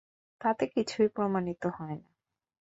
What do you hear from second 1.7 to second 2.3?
হয় না।